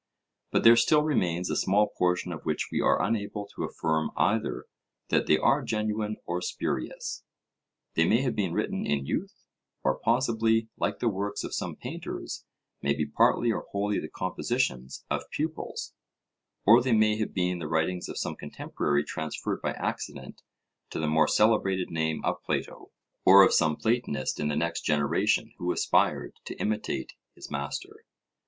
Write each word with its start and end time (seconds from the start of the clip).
But 0.49 0.63
there 0.63 0.75
still 0.75 1.03
remains 1.03 1.51
a 1.51 1.55
small 1.55 1.89
portion 1.95 2.31
of 2.31 2.41
which 2.41 2.69
we 2.71 2.81
are 2.81 2.99
unable 3.03 3.47
to 3.49 3.65
affirm 3.65 4.09
either 4.17 4.65
that 5.09 5.27
they 5.27 5.37
are 5.37 5.61
genuine 5.61 6.15
or 6.25 6.41
spurious. 6.41 7.23
They 7.93 8.07
may 8.07 8.23
have 8.23 8.35
been 8.35 8.51
written 8.53 8.83
in 8.87 9.05
youth, 9.05 9.45
or 9.83 9.95
possibly 9.99 10.69
like 10.75 10.97
the 10.97 11.07
works 11.07 11.43
of 11.43 11.53
some 11.53 11.75
painters, 11.75 12.43
may 12.81 12.95
be 12.95 13.05
partly 13.05 13.51
or 13.51 13.67
wholly 13.71 13.99
the 13.99 14.09
compositions 14.09 15.05
of 15.11 15.29
pupils; 15.29 15.93
or 16.65 16.81
they 16.81 16.93
may 16.93 17.17
have 17.19 17.35
been 17.35 17.59
the 17.59 17.67
writings 17.67 18.09
of 18.09 18.17
some 18.17 18.33
contemporary 18.35 19.03
transferred 19.03 19.61
by 19.61 19.73
accident 19.73 20.41
to 20.89 20.97
the 20.97 21.05
more 21.05 21.27
celebrated 21.27 21.91
name 21.91 22.23
of 22.25 22.41
Plato, 22.43 22.89
or 23.23 23.43
of 23.45 23.53
some 23.53 23.75
Platonist 23.75 24.39
in 24.39 24.47
the 24.47 24.55
next 24.55 24.81
generation 24.81 25.51
who 25.59 25.71
aspired 25.71 26.33
to 26.45 26.55
imitate 26.59 27.13
his 27.35 27.51
master. 27.51 28.03